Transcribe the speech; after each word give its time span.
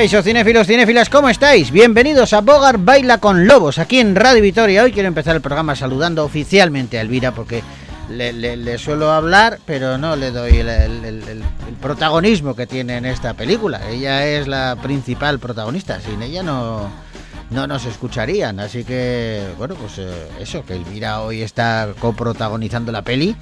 Caixo, 0.00 0.22
cinéfilos, 0.22 0.66
cinéfilas, 0.66 1.10
¿cómo 1.10 1.28
estáis? 1.28 1.70
Bienvenidos 1.70 2.32
a 2.32 2.40
Bogar 2.40 2.78
Baila 2.78 3.18
con 3.18 3.46
Lobos, 3.46 3.78
aquí 3.78 3.98
en 3.98 4.16
Radio 4.16 4.40
Vitoria. 4.40 4.82
Hoy 4.82 4.92
quiero 4.92 5.08
empezar 5.08 5.36
el 5.36 5.42
programa 5.42 5.76
saludando 5.76 6.24
oficialmente 6.24 6.96
a 6.96 7.02
Elvira 7.02 7.32
porque 7.32 7.62
le, 8.08 8.78
suelo 8.78 9.12
hablar, 9.12 9.58
pero 9.66 9.98
no 9.98 10.16
le 10.16 10.30
doy 10.30 10.56
el, 10.56 11.42
protagonismo 11.82 12.56
que 12.56 12.66
tiene 12.66 12.96
en 12.96 13.04
esta 13.04 13.34
película. 13.34 13.90
Ella 13.90 14.26
es 14.26 14.48
la 14.48 14.78
principal 14.82 15.38
protagonista, 15.38 16.00
sin 16.00 16.22
ella 16.22 16.42
no, 16.42 16.88
no 17.50 17.66
nos 17.66 17.84
escucharían. 17.84 18.58
Así 18.58 18.84
que, 18.84 19.48
bueno, 19.58 19.74
pues 19.74 19.98
eh, 19.98 20.28
eso, 20.40 20.64
que 20.64 20.76
Elvira 20.76 21.20
hoy 21.20 21.42
está 21.42 21.90
coprotagonizando 21.98 22.90
la 22.90 23.02
peli 23.02 23.36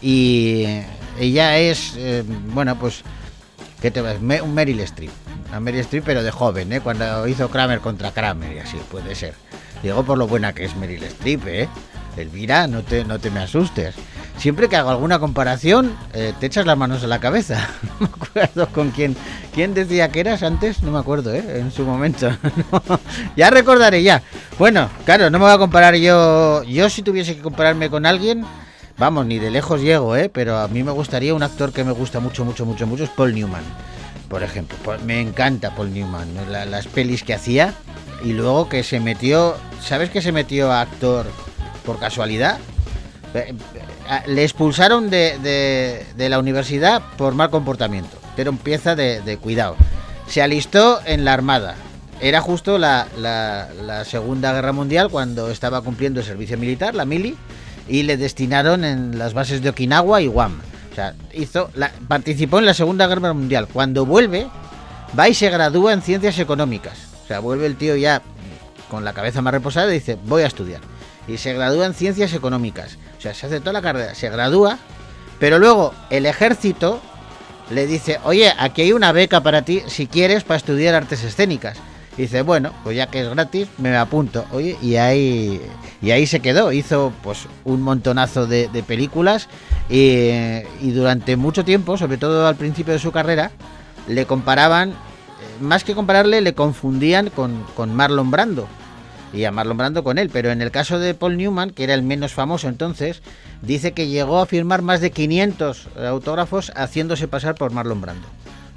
y 0.00 0.64
ella 1.20 1.58
es, 1.58 1.92
eh, 1.98 2.24
bueno, 2.54 2.78
pues, 2.78 3.04
¿qué 3.80 3.90
te 3.90 4.00
ves? 4.02 4.18
Un 4.20 4.54
Meryl 4.54 4.80
Streep 4.80 5.10
a 5.52 5.60
Mary 5.60 5.78
Streep, 5.80 6.04
pero 6.04 6.22
de 6.22 6.30
joven, 6.30 6.72
¿eh? 6.72 6.80
Cuando 6.80 7.26
hizo 7.26 7.48
Kramer 7.50 7.80
contra 7.80 8.10
Kramer 8.10 8.56
y 8.56 8.58
así, 8.58 8.76
puede 8.90 9.14
ser. 9.14 9.34
Digo 9.82 10.02
por 10.02 10.18
lo 10.18 10.26
buena 10.26 10.52
que 10.52 10.64
es 10.64 10.76
Meryl 10.76 11.04
Streep, 11.04 11.46
¿eh? 11.46 11.68
Elvira, 12.16 12.66
no 12.66 12.82
te, 12.82 13.04
no 13.04 13.18
te 13.18 13.30
me 13.30 13.40
asustes. 13.40 13.94
Siempre 14.38 14.68
que 14.68 14.76
hago 14.76 14.90
alguna 14.90 15.18
comparación, 15.18 15.96
eh, 16.12 16.32
te 16.38 16.46
echas 16.46 16.66
las 16.66 16.76
manos 16.76 17.02
en 17.02 17.10
la 17.10 17.20
cabeza. 17.20 17.68
No 18.00 18.06
me 18.06 18.06
acuerdo 18.06 18.68
con 18.68 18.90
quién. 18.90 19.16
¿Quién 19.52 19.74
decía 19.74 20.10
que 20.10 20.20
eras 20.20 20.42
antes? 20.42 20.82
No 20.82 20.92
me 20.92 20.98
acuerdo, 20.98 21.34
¿eh? 21.34 21.44
En 21.58 21.72
su 21.72 21.84
momento. 21.84 22.30
ya 23.36 23.50
recordaré, 23.50 24.02
ya. 24.02 24.22
Bueno, 24.58 24.88
claro, 25.04 25.30
no 25.30 25.38
me 25.38 25.46
voy 25.46 25.54
a 25.54 25.58
comparar 25.58 25.96
yo. 25.96 26.62
Yo 26.64 26.88
si 26.90 27.02
tuviese 27.02 27.34
que 27.34 27.42
compararme 27.42 27.90
con 27.90 28.06
alguien, 28.06 28.44
vamos, 28.98 29.26
ni 29.26 29.38
de 29.38 29.50
lejos 29.50 29.80
llego, 29.80 30.16
¿eh? 30.16 30.28
Pero 30.28 30.58
a 30.58 30.68
mí 30.68 30.82
me 30.82 30.92
gustaría 30.92 31.34
un 31.34 31.42
actor 31.42 31.72
que 31.72 31.84
me 31.84 31.92
gusta 31.92 32.20
mucho, 32.20 32.44
mucho, 32.44 32.66
mucho, 32.66 32.86
mucho, 32.86 33.04
es 33.04 33.10
Paul 33.10 33.34
Newman 33.34 33.64
por 34.28 34.42
ejemplo. 34.42 34.76
Pues 34.84 35.02
me 35.02 35.20
encanta 35.20 35.74
Paul 35.74 35.92
Newman, 35.92 36.28
las 36.50 36.86
pelis 36.86 37.22
que 37.22 37.34
hacía 37.34 37.74
y 38.22 38.32
luego 38.32 38.68
que 38.68 38.82
se 38.82 39.00
metió, 39.00 39.56
¿sabes 39.82 40.10
que 40.10 40.22
se 40.22 40.32
metió 40.32 40.70
a 40.70 40.82
actor 40.82 41.26
por 41.84 41.98
casualidad? 41.98 42.58
Eh, 43.34 43.54
eh, 43.74 44.22
le 44.26 44.42
expulsaron 44.42 45.10
de, 45.10 46.04
la 46.16 46.38
universidad 46.38 47.02
por 47.16 47.34
mal 47.34 47.50
comportamiento. 47.50 48.18
Era 48.36 48.50
un 48.50 48.58
pieza 48.58 48.94
de, 48.94 49.38
cuidado. 49.40 49.76
Se 50.28 50.42
alistó 50.42 51.00
en 51.04 51.24
la 51.24 51.32
Armada. 51.32 51.74
Era 52.20 52.40
justo 52.40 52.78
la, 52.78 53.06
la, 53.16 54.04
Segunda 54.04 54.52
Guerra 54.52 54.72
Mundial 54.72 55.08
cuando 55.08 55.50
estaba 55.50 55.80
cumpliendo 55.82 56.20
el 56.20 56.26
servicio 56.26 56.58
militar, 56.58 56.94
la 56.94 57.04
mili, 57.04 57.36
y 57.88 58.02
le 58.02 58.16
destinaron 58.16 58.84
en 58.84 59.18
las 59.18 59.34
bases 59.34 59.62
de 59.62 59.70
Okinawa 59.70 60.20
y 60.20 60.26
Guam 60.26 60.60
hizo 61.32 61.70
la, 61.74 61.92
participó 62.08 62.58
en 62.58 62.66
la 62.66 62.74
Segunda 62.74 63.06
Guerra 63.06 63.32
Mundial. 63.32 63.68
Cuando 63.72 64.06
vuelve, 64.06 64.46
va 65.18 65.28
y 65.28 65.34
se 65.34 65.50
gradúa 65.50 65.92
en 65.92 66.02
Ciencias 66.02 66.38
Económicas. 66.38 66.98
O 67.24 67.26
sea, 67.26 67.40
vuelve 67.40 67.66
el 67.66 67.76
tío 67.76 67.96
ya 67.96 68.22
con 68.88 69.04
la 69.04 69.12
cabeza 69.12 69.42
más 69.42 69.52
reposada 69.52 69.90
y 69.90 69.94
dice, 69.94 70.18
voy 70.24 70.42
a 70.42 70.46
estudiar. 70.46 70.80
Y 71.26 71.36
se 71.36 71.52
gradúa 71.52 71.86
en 71.86 71.94
Ciencias 71.94 72.32
Económicas. 72.32 72.98
O 73.18 73.20
sea, 73.20 73.34
se 73.34 73.46
hace 73.46 73.60
toda 73.60 73.74
la 73.74 73.82
carrera, 73.82 74.14
se 74.14 74.30
gradúa, 74.30 74.78
pero 75.38 75.58
luego 75.58 75.92
el 76.10 76.26
ejército 76.26 77.00
le 77.70 77.86
dice, 77.86 78.18
oye, 78.24 78.52
aquí 78.58 78.82
hay 78.82 78.92
una 78.92 79.12
beca 79.12 79.42
para 79.42 79.62
ti 79.62 79.82
si 79.88 80.06
quieres 80.06 80.44
para 80.44 80.56
estudiar 80.56 80.94
artes 80.94 81.22
escénicas. 81.22 81.78
Y 82.18 82.22
dice, 82.22 82.42
bueno, 82.42 82.72
pues 82.82 82.96
ya 82.96 83.06
que 83.06 83.20
es 83.20 83.28
gratis, 83.28 83.68
me 83.78 83.96
apunto. 83.96 84.44
Oye, 84.50 84.76
y 84.82 84.96
ahí, 84.96 85.60
y 86.02 86.10
ahí 86.10 86.26
se 86.26 86.40
quedó. 86.40 86.72
Hizo 86.72 87.12
pues 87.22 87.46
un 87.64 87.80
montonazo 87.80 88.48
de, 88.48 88.68
películas 88.84 89.48
y, 89.88 90.90
durante 90.90 91.36
mucho 91.36 91.64
tiempo, 91.64 91.96
sobre 91.96 92.18
todo 92.18 92.48
al 92.48 92.56
principio 92.56 92.92
de 92.92 92.98
su 92.98 93.12
carrera, 93.12 93.52
le 94.08 94.26
comparaban, 94.26 94.90
eh, 94.90 94.94
más 95.60 95.84
que 95.84 95.94
compararle, 95.94 96.40
le 96.40 96.54
confundían 96.54 97.30
con, 97.30 97.64
con 97.76 97.94
Marlon 97.94 98.32
Brando. 98.32 98.66
Y 99.32 99.44
a 99.44 99.52
Marlon 99.52 99.76
Brando 99.76 100.02
con 100.02 100.18
él. 100.18 100.28
Pero 100.28 100.50
en 100.50 100.60
el 100.60 100.72
caso 100.72 100.98
de 100.98 101.14
Paul 101.14 101.36
Newman, 101.36 101.70
que 101.70 101.84
era 101.84 101.94
el 101.94 102.02
menos 102.02 102.32
famoso 102.32 102.68
entonces, 102.68 103.22
dice 103.62 103.92
que 103.92 104.08
llegó 104.08 104.40
a 104.40 104.46
firmar 104.46 104.82
más 104.82 105.00
de 105.00 105.12
500 105.12 105.86
autógrafos 106.08 106.72
haciéndose 106.74 107.28
pasar 107.28 107.54
por 107.54 107.70
Marlon 107.70 108.00
Brando 108.00 108.26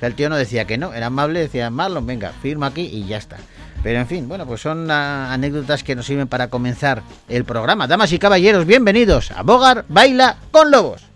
el 0.08 0.16
tío 0.16 0.30
no 0.30 0.36
decía 0.36 0.66
que 0.66 0.78
no, 0.78 0.94
era 0.94 1.08
amable, 1.08 1.40
decía, 1.40 1.70
Marlon, 1.70 2.06
venga, 2.06 2.32
firma 2.42 2.68
aquí 2.68 2.82
y 2.82 3.06
ya 3.06 3.18
está. 3.18 3.38
Pero 3.84 4.00
en 4.00 4.08
fin, 4.08 4.28
bueno, 4.28 4.46
pues 4.46 4.62
son 4.62 4.90
anécdotas 4.92 5.84
que 5.84 5.96
nos 5.96 6.06
sirven 6.06 6.28
para 6.28 6.50
comenzar 6.50 7.02
el 7.30 7.46
programa. 7.46 7.88
Damas 7.88 8.12
y 8.12 8.20
caballeros, 8.20 8.66
bienvenidos 8.66 9.32
a 9.32 9.42
Bogar 9.42 9.86
Baila 9.90 10.38
con 10.52 10.70
Lobos. 10.70 11.11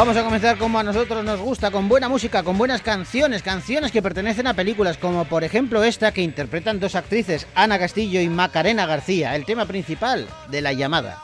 Vamos 0.00 0.16
a 0.16 0.24
comenzar 0.24 0.56
como 0.56 0.78
a 0.78 0.82
nosotros 0.82 1.22
nos 1.22 1.38
gusta, 1.40 1.70
con 1.70 1.86
buena 1.86 2.08
música, 2.08 2.42
con 2.42 2.56
buenas 2.56 2.80
canciones, 2.80 3.42
canciones 3.42 3.92
que 3.92 4.00
pertenecen 4.00 4.46
a 4.46 4.54
películas, 4.54 4.96
como 4.96 5.26
por 5.26 5.44
ejemplo 5.44 5.84
esta 5.84 6.10
que 6.10 6.22
interpretan 6.22 6.80
dos 6.80 6.94
actrices, 6.94 7.46
Ana 7.54 7.78
Castillo 7.78 8.18
y 8.22 8.30
Macarena 8.30 8.86
García, 8.86 9.36
el 9.36 9.44
tema 9.44 9.66
principal 9.66 10.26
de 10.48 10.62
La 10.62 10.72
llamada. 10.72 11.22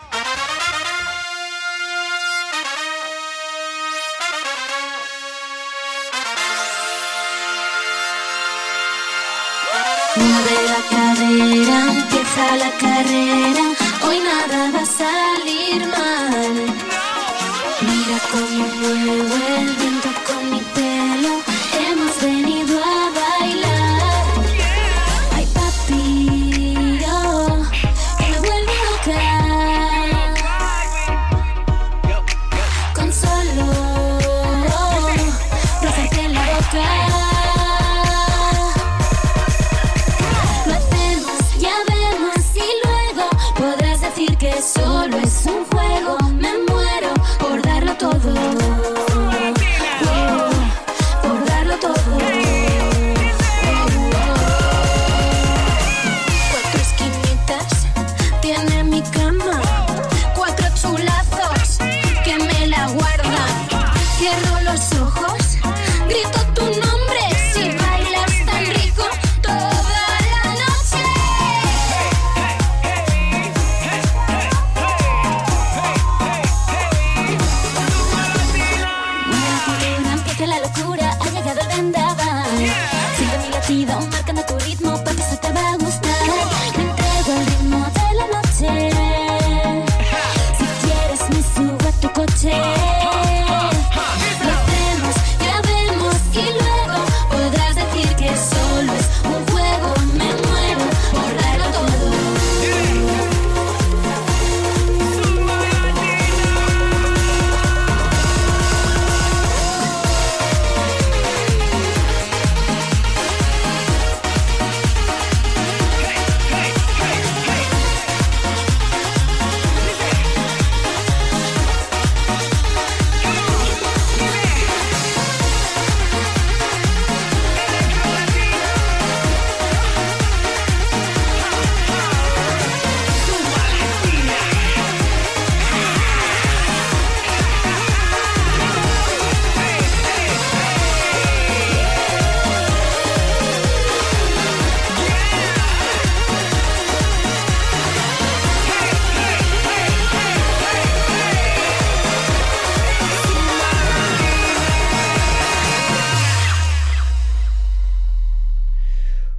la 11.67 11.93
empieza 11.93 12.57
la 12.57 12.71
carrera, 12.79 13.65
hoy 14.07 14.19
nada 14.21 14.71
va 14.71 14.81
a 14.81 14.85
salir 14.85 15.87
mal. 15.87 16.86
Mira 18.17 18.29
cómo 18.33 18.49
mueve 18.49 19.13
el 19.13 19.23
viento 19.27 19.77
con 19.77 19.86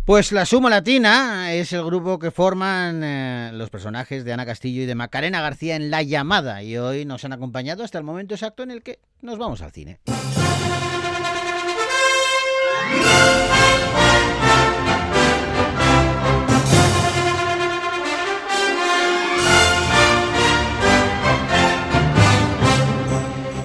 Pues 0.08 0.32
la 0.32 0.46
Suma 0.46 0.70
Latina 0.70 1.52
es 1.52 1.74
el 1.74 1.84
grupo 1.84 2.18
que 2.18 2.32
forman 2.32 3.04
eh, 3.04 3.52
los 3.52 3.70
personajes 3.70 4.24
de 4.24 4.32
Ana 4.32 4.46
Castillo 4.46 4.84
y 4.84 4.86
de 4.86 4.96
Macarena 4.96 5.42
García 5.42 5.76
en 5.76 5.92
La 5.92 6.02
Llamada 6.02 6.64
y 6.64 6.78
hoy 6.78 7.04
nos 7.04 7.26
han 7.26 7.34
acompañado 7.34 7.84
hasta 7.84 7.98
el 7.98 8.06
momento 8.06 8.34
exacto 8.34 8.64
en 8.64 8.72
el 8.72 8.84
que 8.84 9.00
nos 9.22 9.38
vamos 9.38 9.62
al 9.62 9.74
cine. 9.74 10.00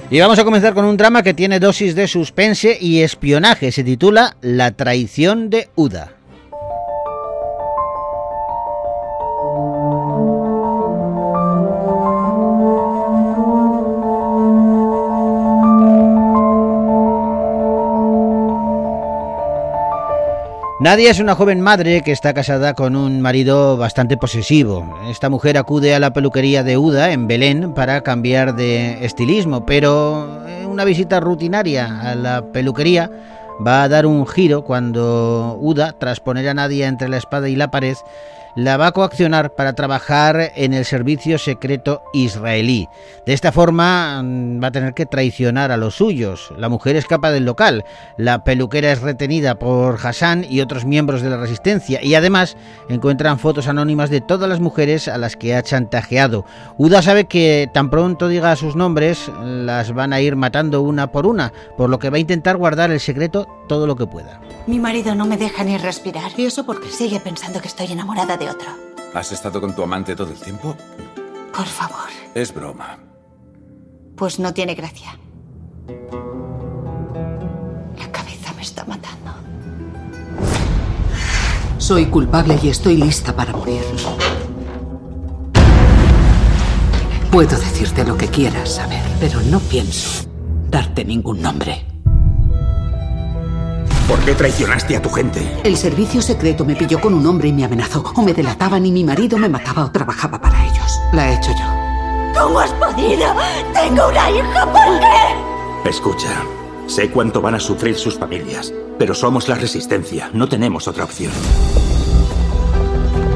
Y 0.09 0.19
vamos 0.19 0.39
a 0.39 0.43
comenzar 0.43 0.73
con 0.73 0.83
un 0.83 0.97
drama 0.97 1.23
que 1.23 1.33
tiene 1.33 1.61
dosis 1.61 1.95
de 1.95 2.09
suspense 2.09 2.77
y 2.81 2.99
espionaje. 2.99 3.71
Se 3.71 3.85
titula 3.85 4.35
La 4.41 4.71
traición 4.71 5.49
de 5.49 5.69
Uda. 5.75 6.17
Nadia 20.83 21.11
es 21.11 21.21
una 21.21 21.33
joven 21.33 21.61
madre 21.61 22.01
que 22.01 22.11
está 22.11 22.33
casada 22.33 22.73
con 22.73 22.97
un 22.97 23.21
marido 23.21 23.77
bastante 23.77 24.17
posesivo. 24.17 24.99
Esta 25.09 25.29
mujer 25.29 25.57
acude 25.57 25.95
a 25.95 25.99
la 26.01 26.11
peluquería 26.11 26.61
de 26.61 26.77
Uda 26.77 27.13
en 27.13 27.25
Belén 27.25 27.73
para 27.73 28.01
cambiar 28.01 28.53
de 28.53 29.05
estilismo, 29.05 29.65
pero 29.65 30.45
eh, 30.45 30.65
una 30.65 30.83
visita 30.83 31.21
rutinaria 31.21 32.01
a 32.01 32.15
la 32.15 32.51
peluquería 32.51 33.09
va 33.65 33.83
a 33.83 33.87
dar 33.87 34.05
un 34.05 34.27
giro 34.27 34.65
cuando 34.65 35.57
Uda, 35.61 35.93
tras 35.97 36.19
poner 36.19 36.49
a 36.49 36.53
Nadia 36.53 36.89
entre 36.89 37.07
la 37.07 37.15
espada 37.15 37.47
y 37.47 37.55
la 37.55 37.71
pared, 37.71 37.95
la 38.55 38.77
va 38.77 38.87
a 38.87 38.91
coaccionar 38.91 39.53
para 39.55 39.73
trabajar 39.73 40.51
en 40.55 40.73
el 40.73 40.85
servicio 40.85 41.37
secreto 41.37 42.03
israelí. 42.13 42.87
De 43.25 43.33
esta 43.33 43.51
forma 43.51 44.21
mm, 44.21 44.63
va 44.63 44.67
a 44.67 44.71
tener 44.71 44.93
que 44.93 45.05
traicionar 45.05 45.71
a 45.71 45.77
los 45.77 45.95
suyos. 45.95 46.53
La 46.57 46.69
mujer 46.69 46.95
escapa 46.95 47.31
del 47.31 47.45
local, 47.45 47.83
la 48.17 48.43
peluquera 48.43 48.91
es 48.91 49.01
retenida 49.01 49.55
por 49.55 49.97
Hassan 50.05 50.45
y 50.49 50.61
otros 50.61 50.85
miembros 50.85 51.21
de 51.21 51.29
la 51.29 51.37
resistencia 51.37 52.03
y 52.03 52.15
además 52.15 52.57
encuentran 52.89 53.39
fotos 53.39 53.67
anónimas 53.67 54.09
de 54.09 54.21
todas 54.21 54.49
las 54.49 54.59
mujeres 54.59 55.07
a 55.07 55.17
las 55.17 55.35
que 55.35 55.55
ha 55.55 55.63
chantajeado. 55.63 56.45
Uda 56.77 57.01
sabe 57.01 57.25
que 57.25 57.69
tan 57.73 57.89
pronto 57.89 58.27
diga 58.27 58.55
sus 58.55 58.75
nombres 58.75 59.31
las 59.43 59.93
van 59.93 60.13
a 60.13 60.21
ir 60.21 60.35
matando 60.35 60.81
una 60.81 61.11
por 61.11 61.25
una, 61.25 61.53
por 61.77 61.89
lo 61.89 61.99
que 61.99 62.09
va 62.09 62.17
a 62.17 62.21
intentar 62.21 62.57
guardar 62.57 62.91
el 62.91 62.99
secreto 62.99 63.47
todo 63.67 63.87
lo 63.87 63.95
que 63.95 64.05
pueda. 64.05 64.39
Mi 64.67 64.79
marido 64.79 65.13
no 65.15 65.25
me 65.25 65.37
deja 65.37 65.63
ni 65.63 65.77
respirar. 65.77 66.31
¿Y 66.37 66.45
eso 66.45 66.65
porque 66.65 66.89
sigue 66.89 67.19
pensando 67.19 67.59
que 67.59 67.67
estoy 67.67 67.91
enamorada 67.91 68.37
de 68.37 68.42
otro? 68.49 68.69
¿Has 69.13 69.31
estado 69.31 69.61
con 69.61 69.75
tu 69.75 69.83
amante 69.83 70.15
todo 70.15 70.31
el 70.31 70.39
tiempo? 70.39 70.75
Por 71.55 71.65
favor. 71.65 72.09
Es 72.33 72.53
broma. 72.53 72.97
Pues 74.15 74.39
no 74.39 74.53
tiene 74.53 74.73
gracia. 74.75 75.17
La 77.97 78.11
cabeza 78.11 78.53
me 78.55 78.61
está 78.61 78.83
matando. 78.85 79.31
Soy 81.77 82.07
culpable 82.07 82.57
y 82.61 82.69
estoy 82.69 82.97
lista 82.97 83.35
para 83.35 83.53
morir. 83.53 83.83
Puedo 87.31 87.57
decirte 87.57 88.03
lo 88.05 88.17
que 88.17 88.27
quieras 88.27 88.75
saber, 88.75 89.01
pero 89.19 89.41
no 89.41 89.59
pienso 89.59 90.27
darte 90.69 91.03
ningún 91.03 91.41
nombre. 91.41 91.92
¿Por 94.07 94.19
qué 94.19 94.35
traicionaste 94.35 94.97
a 94.97 95.01
tu 95.01 95.09
gente? 95.09 95.39
El 95.63 95.77
servicio 95.77 96.21
secreto 96.21 96.65
me 96.65 96.75
pilló 96.75 96.99
con 96.99 97.13
un 97.13 97.25
hombre 97.25 97.47
y 97.47 97.53
me 97.53 97.63
amenazó. 97.63 98.03
O 98.15 98.21
me 98.21 98.33
delataban 98.33 98.85
y 98.85 98.91
mi 98.91 99.03
marido 99.03 99.37
me 99.37 99.47
mataba 99.47 99.85
o 99.85 99.91
trabajaba 99.91 100.39
para 100.39 100.65
ellos. 100.65 100.99
La 101.13 101.31
he 101.31 101.35
hecho 101.35 101.51
yo. 101.51 102.39
¿Cómo 102.39 102.59
has 102.59 102.71
podido? 102.73 103.25
Tengo 103.73 104.09
una 104.09 104.31
hija, 104.31 104.65
¿por 104.65 104.99
qué? 104.99 105.89
Escucha, 105.89 106.43
sé 106.87 107.09
cuánto 107.11 107.41
van 107.41 107.55
a 107.55 107.59
sufrir 107.59 107.95
sus 107.95 108.17
familias, 108.17 108.73
pero 108.99 109.13
somos 109.13 109.47
la 109.47 109.55
resistencia, 109.55 110.29
no 110.33 110.49
tenemos 110.49 110.87
otra 110.87 111.05
opción. 111.05 111.31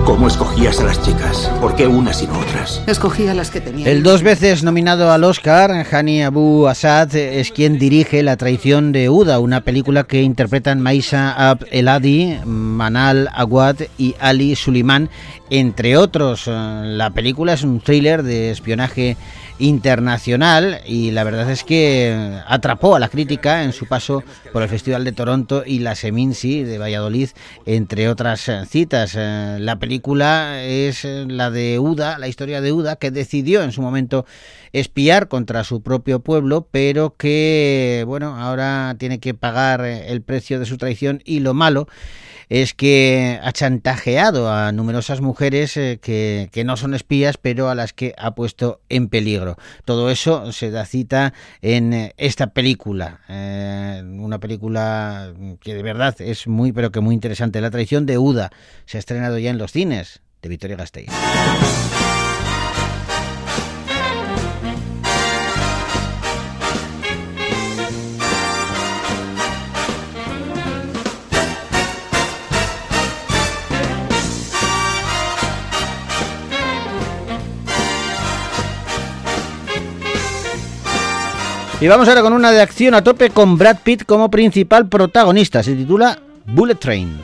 ¿Cómo 0.07 0.29
escogías 0.29 0.79
a 0.79 0.85
las 0.85 1.01
chicas? 1.01 1.51
¿Por 1.59 1.75
qué 1.75 1.85
unas 1.85 2.23
y 2.23 2.27
no 2.27 2.39
otras? 2.39 2.81
Escogí 2.87 3.27
a 3.27 3.33
las 3.33 3.51
que 3.51 3.59
tenía. 3.59 3.89
El 3.89 4.03
dos 4.03 4.23
veces 4.23 4.63
nominado 4.63 5.11
al 5.11 5.25
Oscar, 5.25 5.85
Hani 5.91 6.23
Abu 6.23 6.65
Assad 6.65 7.13
es 7.13 7.51
quien 7.51 7.77
dirige 7.77 8.23
La 8.23 8.37
traición 8.37 8.93
de 8.93 9.09
Uda, 9.09 9.41
una 9.41 9.65
película 9.65 10.05
que 10.05 10.21
interpretan 10.21 10.79
Maisa 10.79 11.33
Ab 11.33 11.65
Eladi, 11.71 12.37
Manal 12.45 13.27
Awad 13.33 13.81
y 13.97 14.15
Ali 14.21 14.55
Suleiman, 14.55 15.09
entre 15.49 15.97
otros. 15.97 16.47
La 16.47 17.09
película 17.09 17.51
es 17.51 17.63
un 17.63 17.81
thriller 17.81 18.23
de 18.23 18.51
espionaje 18.51 19.17
internacional 19.59 20.81
y 20.85 21.11
la 21.11 21.23
verdad 21.23 21.49
es 21.49 21.63
que 21.63 22.39
atrapó 22.47 22.95
a 22.95 22.99
la 22.99 23.09
crítica 23.09 23.63
en 23.63 23.73
su 23.73 23.87
paso 23.87 24.23
por 24.53 24.61
el 24.63 24.69
Festival 24.69 25.03
de 25.03 25.11
Toronto 25.11 25.63
y 25.65 25.79
la 25.79 25.95
Seminci 25.95 26.63
de 26.63 26.77
Valladolid, 26.77 27.29
entre 27.65 28.09
otras 28.09 28.47
eh, 28.49 28.65
citas. 28.67 29.13
Eh, 29.15 29.57
La 29.59 29.79
película 29.79 30.63
es 30.63 31.05
eh, 31.05 31.25
la 31.27 31.49
de 31.49 31.79
Uda, 31.79 32.17
la 32.19 32.27
historia 32.27 32.61
de 32.61 32.71
Uda, 32.71 32.97
que 32.97 33.11
decidió 33.11 33.63
en 33.63 33.71
su 33.71 33.81
momento 33.81 34.25
espiar 34.73 35.27
contra 35.27 35.63
su 35.63 35.81
propio 35.81 36.19
pueblo, 36.19 36.67
pero 36.69 37.15
que, 37.17 38.03
bueno, 38.05 38.35
ahora 38.35 38.95
tiene 38.99 39.19
que 39.19 39.33
pagar 39.33 39.81
el 39.81 40.21
precio 40.21 40.59
de 40.59 40.65
su 40.65 40.77
traición 40.77 41.21
y 41.25 41.39
lo 41.39 41.53
malo 41.53 41.87
es 42.49 42.73
que 42.73 43.39
ha 43.41 43.51
chantajeado 43.51 44.51
a 44.51 44.71
numerosas 44.71 45.21
mujeres 45.21 45.77
eh, 45.77 45.99
que, 46.01 46.63
no 46.63 46.77
son 46.77 46.93
espías, 46.93 47.37
pero 47.37 47.69
a 47.69 47.75
las 47.75 47.93
que 47.93 48.13
ha 48.17 48.35
puesto 48.35 48.81
en 48.89 49.09
peligro. 49.09 49.57
Todo 49.85 50.09
eso 50.09 50.51
se 50.51 50.71
da 50.71 50.85
cita 50.85 51.33
en 51.61 51.93
eh, 51.93 52.13
esta 52.17 52.47
película, 52.47 53.21
eh, 53.29 54.01
una 54.03 54.39
película 54.39 55.33
que 55.61 55.75
de 55.75 55.83
verdad 55.83 56.15
es 56.19 56.47
muy, 56.47 56.71
pero 56.71 56.91
que 56.91 56.99
muy 56.99 57.13
interesante. 57.13 57.61
La 57.61 57.71
traición 57.71 58.05
de 58.05 58.17
Uda 58.17 58.51
se 58.85 58.97
ha 58.97 58.99
estrenado 58.99 59.37
ya 59.37 59.49
en 59.49 59.57
los 59.57 59.71
cines 59.71 60.21
de 60.41 60.49
Victoria 60.49 60.77
Gasteiz. 60.77 61.09
Y 81.79 81.87
vamos 81.87 82.07
ahora 82.09 82.23
con 82.23 82.33
una 82.33 82.51
de 82.51 82.59
acción 82.59 82.95
a 82.95 83.03
tope 83.03 83.29
con 83.29 83.55
Brad 83.55 83.77
Pitt 83.83 84.03
como 84.03 84.31
principal 84.31 84.87
protagonista. 84.87 85.61
Se 85.61 85.75
titula 85.75 86.17
Bullet 86.47 86.73
Train. 86.73 87.19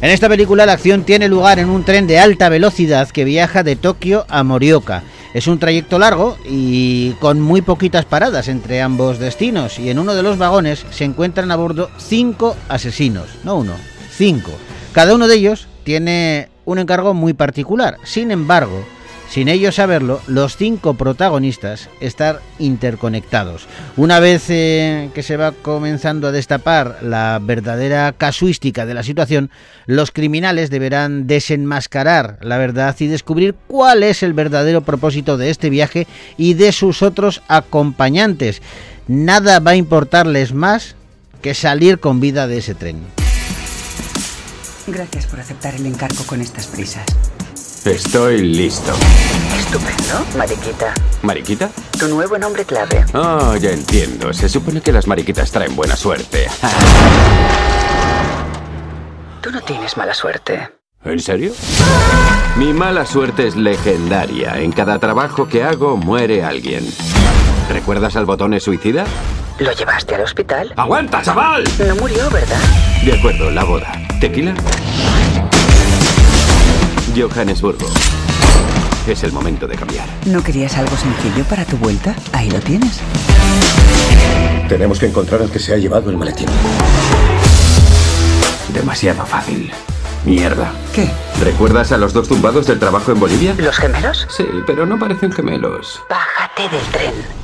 En 0.00 0.10
esta 0.10 0.28
película 0.28 0.66
la 0.66 0.72
acción 0.72 1.04
tiene 1.04 1.28
lugar 1.28 1.60
en 1.60 1.70
un 1.70 1.84
tren 1.84 2.08
de 2.08 2.18
alta 2.18 2.48
velocidad 2.48 3.08
que 3.10 3.24
viaja 3.24 3.62
de 3.62 3.76
Tokio 3.76 4.26
a 4.28 4.42
Morioka 4.42 5.04
es 5.34 5.48
un 5.48 5.58
trayecto 5.58 5.98
largo 5.98 6.38
y 6.48 7.10
con 7.14 7.40
muy 7.40 7.60
poquitas 7.60 8.04
paradas 8.04 8.46
entre 8.46 8.80
ambos 8.80 9.18
destinos 9.18 9.80
y 9.80 9.90
en 9.90 9.98
uno 9.98 10.14
de 10.14 10.22
los 10.22 10.38
vagones 10.38 10.86
se 10.92 11.02
encuentran 11.02 11.50
a 11.50 11.56
bordo 11.56 11.90
cinco 11.98 12.56
asesinos, 12.68 13.26
no 13.42 13.56
uno, 13.56 13.74
cinco. 14.12 14.52
Cada 14.92 15.12
uno 15.12 15.26
de 15.26 15.34
ellos 15.34 15.66
tiene 15.82 16.50
un 16.64 16.78
encargo 16.78 17.14
muy 17.14 17.32
particular. 17.32 17.96
Sin 18.04 18.30
embargo, 18.30 18.86
sin 19.34 19.48
ellos 19.48 19.74
saberlo, 19.74 20.20
los 20.28 20.56
cinco 20.56 20.94
protagonistas 20.94 21.90
están 21.98 22.36
interconectados. 22.60 23.66
Una 23.96 24.20
vez 24.20 24.44
eh, 24.48 25.10
que 25.12 25.24
se 25.24 25.36
va 25.36 25.50
comenzando 25.50 26.28
a 26.28 26.30
destapar 26.30 26.98
la 27.02 27.40
verdadera 27.42 28.12
casuística 28.16 28.86
de 28.86 28.94
la 28.94 29.02
situación, 29.02 29.50
los 29.86 30.12
criminales 30.12 30.70
deberán 30.70 31.26
desenmascarar 31.26 32.38
la 32.42 32.58
verdad 32.58 32.94
y 33.00 33.08
descubrir 33.08 33.56
cuál 33.66 34.04
es 34.04 34.22
el 34.22 34.34
verdadero 34.34 34.82
propósito 34.82 35.36
de 35.36 35.50
este 35.50 35.68
viaje 35.68 36.06
y 36.36 36.54
de 36.54 36.70
sus 36.70 37.02
otros 37.02 37.42
acompañantes. 37.48 38.62
Nada 39.08 39.58
va 39.58 39.72
a 39.72 39.76
importarles 39.76 40.54
más 40.54 40.94
que 41.42 41.54
salir 41.54 41.98
con 41.98 42.20
vida 42.20 42.46
de 42.46 42.58
ese 42.58 42.76
tren. 42.76 42.98
Gracias 44.86 45.26
por 45.26 45.40
aceptar 45.40 45.74
el 45.74 45.86
encargo 45.86 46.22
con 46.24 46.40
estas 46.40 46.68
prisas. 46.68 47.04
Estoy 47.84 48.38
listo. 48.38 48.94
Estupendo, 49.58 50.24
Mariquita. 50.38 50.94
¿Mariquita? 51.22 51.68
Tu 51.98 52.08
nuevo 52.08 52.38
nombre 52.38 52.64
clave. 52.64 53.04
Oh, 53.12 53.54
ya 53.56 53.72
entiendo. 53.72 54.32
Se 54.32 54.48
supone 54.48 54.80
que 54.80 54.90
las 54.90 55.06
mariquitas 55.06 55.50
traen 55.50 55.76
buena 55.76 55.94
suerte. 55.94 56.46
Tú 59.42 59.50
no 59.50 59.60
tienes 59.60 59.98
mala 59.98 60.14
suerte. 60.14 60.70
¿En 61.04 61.20
serio? 61.20 61.52
Mi 62.56 62.72
mala 62.72 63.04
suerte 63.04 63.46
es 63.46 63.54
legendaria. 63.54 64.58
En 64.58 64.72
cada 64.72 64.98
trabajo 64.98 65.46
que 65.46 65.62
hago 65.62 65.98
muere 65.98 66.42
alguien. 66.42 66.88
¿Recuerdas 67.68 68.16
al 68.16 68.24
botón 68.24 68.58
suicida? 68.60 69.04
¿Lo 69.58 69.72
llevaste 69.72 70.14
al 70.14 70.22
hospital? 70.22 70.72
¡Aguanta, 70.76 71.20
chaval! 71.20 71.64
No 71.86 71.96
murió, 71.96 72.30
¿verdad? 72.30 72.58
De 73.04 73.12
acuerdo, 73.12 73.50
la 73.50 73.64
boda. 73.64 73.92
¿Tequila? 74.20 74.54
Johannesburgo. 77.14 77.86
Es 79.06 79.22
el 79.22 79.32
momento 79.32 79.66
de 79.66 79.76
cambiar. 79.76 80.08
¿No 80.26 80.42
querías 80.42 80.76
algo 80.76 80.96
sencillo 80.96 81.44
para 81.44 81.64
tu 81.64 81.76
vuelta? 81.76 82.14
Ahí 82.32 82.50
lo 82.50 82.58
tienes. 82.60 83.00
Tenemos 84.68 84.98
que 84.98 85.06
encontrar 85.06 85.42
al 85.42 85.50
que 85.50 85.58
se 85.58 85.74
ha 85.74 85.76
llevado 85.76 86.10
el 86.10 86.16
maletín. 86.16 86.48
Demasiado 88.72 89.24
fácil. 89.26 89.70
Mierda. 90.24 90.72
¿Qué? 90.94 91.10
¿Recuerdas 91.42 91.92
a 91.92 91.98
los 91.98 92.14
dos 92.14 92.28
tumbados 92.28 92.66
del 92.66 92.78
trabajo 92.78 93.12
en 93.12 93.20
Bolivia? 93.20 93.54
¿Los 93.58 93.76
gemelos? 93.76 94.26
Sí, 94.34 94.46
pero 94.66 94.86
no 94.86 94.98
parecen 94.98 95.30
gemelos. 95.32 96.00
Bájate 96.08 96.62
del 96.74 96.86
tren. 96.86 97.43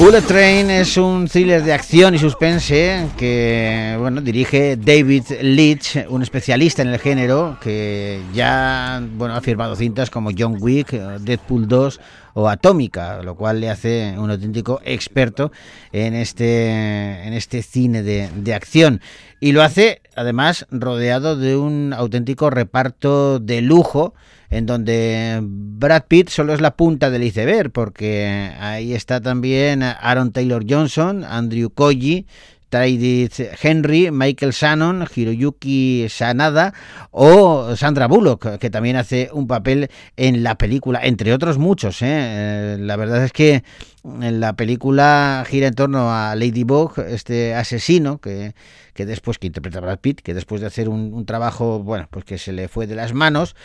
Bullet 0.00 0.22
Train 0.22 0.70
es 0.70 0.96
un 0.96 1.28
thriller 1.28 1.62
de 1.62 1.74
acción 1.74 2.14
y 2.14 2.18
suspense 2.18 3.06
que 3.18 3.96
bueno 3.98 4.22
dirige 4.22 4.78
David 4.78 5.24
Leitch, 5.42 6.06
un 6.08 6.22
especialista 6.22 6.80
en 6.80 6.88
el 6.88 6.98
género 6.98 7.58
que 7.60 8.22
ya 8.32 9.06
bueno 9.18 9.34
ha 9.34 9.42
firmado 9.42 9.76
cintas 9.76 10.08
como 10.08 10.30
John 10.36 10.56
Wick, 10.58 10.92
Deadpool 10.92 11.68
2 11.68 12.00
o 12.32 12.48
Atómica, 12.48 13.22
lo 13.22 13.34
cual 13.34 13.60
le 13.60 13.68
hace 13.68 14.14
un 14.16 14.30
auténtico 14.30 14.80
experto 14.86 15.52
en 15.92 16.14
este 16.14 17.26
en 17.26 17.34
este 17.34 17.62
cine 17.62 18.02
de, 18.02 18.30
de 18.34 18.54
acción. 18.54 19.02
Y 19.38 19.52
lo 19.52 19.62
hace 19.62 20.00
además 20.16 20.66
rodeado 20.70 21.36
de 21.36 21.58
un 21.58 21.92
auténtico 21.92 22.48
reparto 22.48 23.38
de 23.38 23.60
lujo 23.60 24.14
en 24.50 24.66
donde 24.66 25.38
Brad 25.42 26.04
Pitt 26.08 26.28
solo 26.28 26.52
es 26.52 26.60
la 26.60 26.76
punta 26.76 27.08
del 27.08 27.22
iceberg, 27.22 27.70
porque 27.70 28.52
ahí 28.58 28.92
está 28.92 29.20
también 29.20 29.82
Aaron 29.82 30.32
Taylor 30.32 30.64
Johnson, 30.68 31.24
Andrew 31.24 31.70
Koji, 31.70 32.26
Tydith 32.68 33.40
Henry, 33.62 34.10
Michael 34.12 34.52
Shannon, 34.52 35.04
Hiroyuki 35.14 36.06
Sanada 36.08 36.72
o 37.10 37.74
Sandra 37.76 38.06
Bullock, 38.06 38.58
que 38.58 38.70
también 38.70 38.96
hace 38.96 39.28
un 39.32 39.46
papel 39.46 39.90
en 40.16 40.42
la 40.42 40.56
película, 40.56 41.00
entre 41.02 41.32
otros 41.32 41.58
muchos. 41.58 42.00
¿eh? 42.02 42.06
Eh, 42.10 42.76
La 42.80 42.96
verdad 42.96 43.24
es 43.24 43.32
que 43.32 43.64
la 44.04 44.54
película 44.54 45.44
gira 45.48 45.66
en 45.66 45.74
torno 45.74 46.14
a 46.14 46.34
Ladybug, 46.36 47.00
este 47.00 47.54
asesino 47.54 48.18
que, 48.18 48.54
que 48.94 49.04
después 49.04 49.38
que 49.38 49.48
interpreta 49.48 49.80
Brad 49.80 49.98
Pitt, 49.98 50.20
que 50.20 50.32
después 50.32 50.60
de 50.60 50.68
hacer 50.68 50.88
un, 50.88 51.12
un 51.12 51.26
trabajo, 51.26 51.82
bueno, 51.82 52.06
pues 52.08 52.24
que 52.24 52.38
se 52.38 52.52
le 52.52 52.68
fue 52.68 52.86
de 52.86 52.94
las 52.94 53.12
manos, 53.12 53.56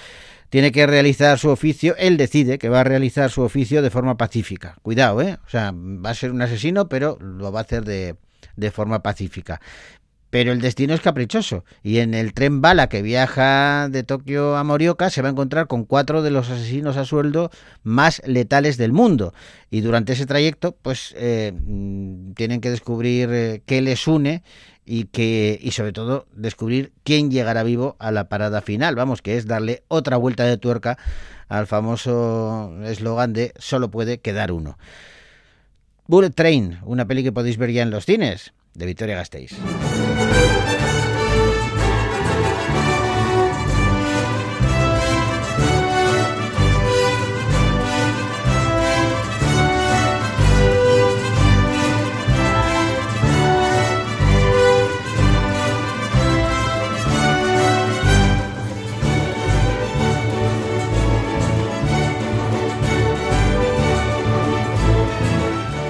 tiene 0.50 0.72
que 0.72 0.88
realizar 0.88 1.40
su 1.40 1.50
oficio, 1.50 1.96
él 1.98 2.18
decide 2.18 2.58
que 2.58 2.70
va 2.70 2.82
a 2.82 2.84
realizar 2.84 3.30
su 3.30 3.42
oficio 3.42 3.82
de 3.82 3.90
forma 3.90 4.18
pacífica. 4.18 4.78
Cuidado, 4.82 5.22
¿eh? 5.22 5.38
O 5.46 5.50
sea, 5.50 5.74
va 5.74 6.12
a 6.12 6.16
ser 6.16 6.32
un 6.32 6.42
asesino, 6.42 6.88
pero 6.88 7.18
lo 7.20 7.52
va 7.52 7.60
a 7.60 7.64
hacer 7.64 7.84
de, 7.84 8.16
de 8.56 8.72
forma 8.72 9.02
pacífica. 9.04 9.60
Pero 10.36 10.52
el 10.52 10.60
destino 10.60 10.94
es 10.94 11.00
caprichoso 11.00 11.64
y 11.82 12.00
en 12.00 12.14
el 12.14 12.34
tren 12.34 12.60
bala 12.60 12.90
que 12.90 13.02
viaja 13.02 13.88
de 13.90 14.04
Tokio 14.04 14.58
a 14.58 14.66
Morioka 14.66 15.10
se 15.10 15.22
va 15.22 15.30
a 15.30 15.32
encontrar 15.32 15.68
con 15.68 15.86
cuatro 15.86 16.24
de 16.24 16.30
los 16.30 16.50
asesinos 16.50 16.98
a 16.98 17.06
sueldo 17.06 17.52
más 17.84 18.22
letales 18.25 18.75
del 18.75 18.92
mundo. 18.92 19.34
Y 19.70 19.80
durante 19.80 20.12
ese 20.12 20.25
trayecto, 20.25 20.75
pues 20.82 21.14
eh, 21.16 21.54
mm, 21.54 22.34
tienen 22.34 22.60
que 22.60 22.70
descubrir 22.70 23.30
eh, 23.32 23.62
qué 23.66 23.82
les 23.82 24.08
une 24.08 24.44
y 24.86 25.06
que 25.06 25.60
y 25.62 25.72
sobre 25.72 25.92
todo 25.92 26.27
descubrir 26.34 26.92
quién 27.04 27.32
llegará 27.32 27.63
vivo 27.63 27.96
a 28.00 28.12
la 28.12 28.30
parada 28.30 28.62
final. 28.62 28.96
Vamos, 28.96 29.22
que 29.22 29.38
es 29.38 29.48
darle 29.48 29.84
otra 29.88 30.18
vuelta 30.18 30.44
de 30.44 30.58
tuerca 30.58 30.98
al 31.48 31.68
famoso 31.68 32.74
eslogan 32.84 33.34
de 33.34 33.54
solo 33.58 33.89
puede 33.89 34.20
quedar 34.20 34.51
uno. 34.51 34.77
Bullet 36.08 36.32
Train, 36.32 36.80
una 36.84 37.06
peli 37.06 37.24
que 37.24 37.32
podéis 37.32 37.58
ver 37.58 37.72
ya 37.72 37.82
en 37.82 37.89
los 37.89 38.06
cines, 38.06 38.54
de 38.75 38.86
Victoria 38.86 39.15
Gasteiz. 39.15 39.56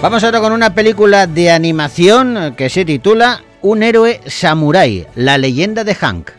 Vamos 0.05 0.23
ahora 0.23 0.39
con 0.39 0.53
una 0.53 0.75
película 0.75 1.25
de 1.25 1.49
animación 1.49 2.53
que 2.55 2.69
se 2.69 2.85
titula 2.85 3.41
Un 3.63 3.81
héroe 3.81 4.21
samurái, 4.27 5.07
la 5.15 5.39
leyenda 5.39 5.83
de 5.83 5.95
Hank. 5.95 6.29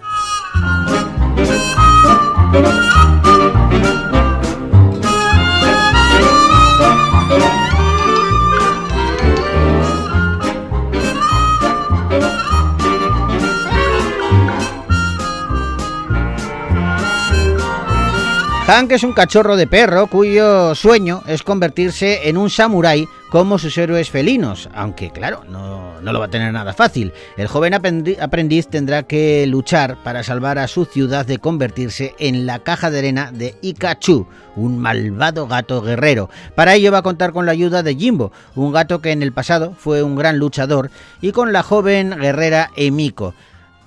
Hank 18.69 18.93
es 18.93 19.03
un 19.03 19.13
cachorro 19.13 19.57
de 19.57 19.67
perro 19.67 20.07
cuyo 20.07 20.75
sueño 20.77 21.23
es 21.27 21.43
convertirse 21.43 22.29
en 22.29 22.37
un 22.37 22.49
samurái 22.49 23.09
como 23.37 23.59
sus 23.59 23.77
héroes 23.77 24.09
felinos, 24.09 24.71
aunque 24.73 25.11
claro, 25.11 25.45
no, 25.47 26.01
no 26.01 26.13
lo 26.15 26.21
va 26.21 26.25
a 26.25 26.31
tener 26.31 26.55
nada 26.55 26.73
fácil. 26.73 27.13
El 27.37 27.49
joven 27.49 27.75
aprendi- 27.75 28.19
aprendiz 28.19 28.67
tendrá 28.67 29.03
que 29.03 29.47
luchar 29.47 30.03
para 30.03 30.23
salvar 30.23 30.59
a 30.59 30.67
su 30.69 30.87
ciudad 30.87 31.27
de 31.27 31.37
convertirse 31.37 32.15
en 32.19 32.47
la 32.47 32.61
caja 32.61 32.91
de 32.91 33.01
arena 33.01 33.33
de 33.33 33.55
Ikachu, 33.61 34.27
un 34.57 34.79
malvado 34.79 35.47
gato 35.47 35.83
guerrero. 35.83 36.31
Para 36.55 36.77
ello 36.77 36.91
va 36.91 36.99
a 36.99 37.03
contar 37.03 37.35
con 37.35 37.45
la 37.45 37.53
ayuda 37.53 37.83
de 37.83 37.95
Jimbo, 37.95 38.33
un 38.55 38.73
gato 38.73 39.03
que 39.03 39.13
en 39.13 39.23
el 39.23 39.35
pasado 39.35 39.75
fue 39.77 40.03
un 40.03 40.17
gran 40.17 40.39
luchador, 40.39 40.91
y 41.21 41.33
con 41.33 41.53
la 41.53 41.63
joven 41.63 42.17
guerrera 42.19 42.71
Emiko. 42.75 43.35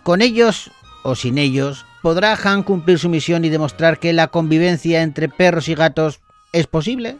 Con 0.04 0.22
ellos 0.22 0.70
o 1.02 1.16
sin 1.16 1.40
ellos, 1.40 1.88
¿podrá 2.04 2.38
Han 2.44 2.62
cumplir 2.62 3.00
su 3.00 3.10
misión 3.10 3.44
y 3.46 3.50
demostrar 3.50 3.98
que 3.98 4.14
la 4.14 4.28
convivencia 4.28 5.02
entre 5.02 5.28
perros 5.28 5.70
y 5.70 5.74
gatos 5.74 6.20
es 6.54 6.68
posible? 6.68 7.18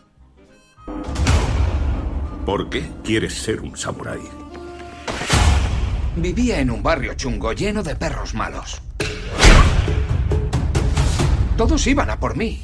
¿Por 2.50 2.68
qué 2.68 2.90
quieres 3.04 3.36
ser 3.36 3.62
un 3.62 3.78
samurái? 3.78 4.22
Vivía 6.16 6.60
en 6.60 6.72
un 6.72 6.82
barrio 6.82 7.14
chungo 7.14 7.54
lleno 7.54 7.84
de 7.84 7.96
perros 7.96 8.34
malos. 8.34 8.82
Todos 11.56 11.86
iban 11.86 12.10
a 12.10 12.20
por 12.20 12.36
mí. 12.36 12.60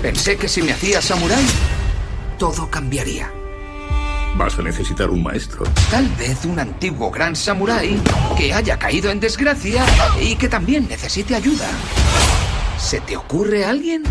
Pensé 0.00 0.36
que 0.36 0.46
si 0.46 0.62
me 0.62 0.70
hacía 0.70 1.02
samurái, 1.02 1.44
todo 2.38 2.70
cambiaría. 2.70 3.32
Vas 4.36 4.56
a 4.56 4.62
necesitar 4.62 5.10
un 5.10 5.24
maestro. 5.24 5.64
Tal 5.90 6.06
vez 6.10 6.44
un 6.44 6.60
antiguo 6.60 7.10
gran 7.10 7.34
samurái 7.34 8.00
que 8.38 8.54
haya 8.54 8.78
caído 8.78 9.10
en 9.10 9.18
desgracia 9.18 9.84
y 10.22 10.36
que 10.36 10.48
también 10.48 10.86
necesite 10.88 11.34
ayuda. 11.34 11.66
¿Se 12.78 13.00
te 13.00 13.16
ocurre 13.16 13.64
alguien? 13.64 14.04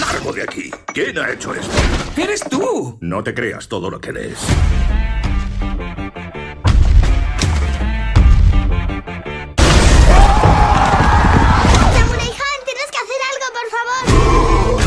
¡Largo 0.00 0.32
de 0.32 0.42
aquí! 0.42 0.70
¿Quién 0.92 1.18
ha 1.18 1.30
hecho 1.30 1.54
esto? 1.54 1.72
¡Eres 2.16 2.40
tú! 2.48 2.98
No 3.00 3.22
te 3.22 3.34
creas 3.34 3.68
todo 3.68 3.90
lo 3.90 4.00
que 4.00 4.12
lees. 4.12 4.38
Samurai 11.92 12.30
Han, 12.30 12.60
tienes 12.64 12.88
que 12.90 12.98
hacer 13.04 13.20
algo, 13.30 13.46
por 13.52 13.68
favor. 14.78 14.82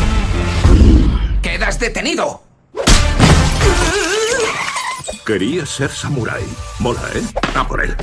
¡Quedas 1.42 1.78
detenido! 1.78 2.42
Querías 5.24 5.68
ser 5.68 5.90
samurái. 5.90 6.44
Mola, 6.78 7.02
¿eh? 7.14 7.22
A 7.54 7.68
por 7.68 7.84
él. 7.84 7.94